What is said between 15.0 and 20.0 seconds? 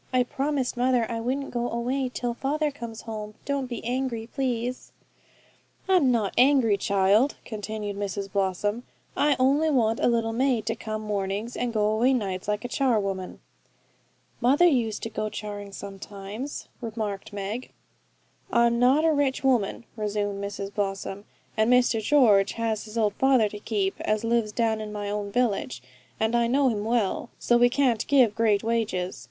to go charing sometimes,' remarked Meg. 'I'm not a rich woman,'